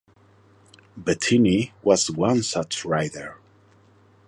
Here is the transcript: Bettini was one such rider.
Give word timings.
Bettini 0.97 1.73
was 1.83 2.09
one 2.09 2.41
such 2.41 2.85
rider. 2.85 3.37